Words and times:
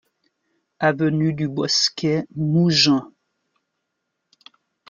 Avenue 0.79 1.31
du 1.35 1.47
Bosquet, 1.47 2.25
Mougins 2.35 3.11